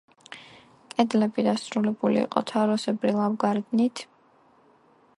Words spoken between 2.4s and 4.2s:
თაროსებრი ლავგარდნით.